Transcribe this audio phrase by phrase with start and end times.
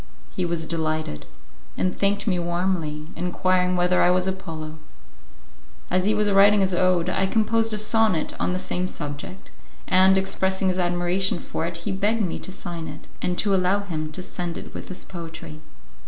[0.31, 1.27] He was delighted,
[1.77, 4.79] and thanked me warmly, inquiring whether I was Apollo.
[5.91, 9.51] As he was writing his ode, I composed a sonnet on the same subject,
[9.87, 13.81] and, expressing his admiration for it he begged me to sign it, and to allow
[13.81, 15.61] him to send it with his poetry.